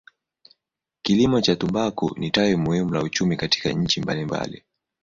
Kilimo 1.01 1.41
cha 1.41 1.55
tumbaku 1.55 2.11
ni 2.19 2.31
tawi 2.31 2.55
muhimu 2.55 2.93
la 2.93 3.03
uchumi 3.03 3.37
kwa 3.37 3.47
nchi 3.71 4.01
mbalimbali. 4.01 4.63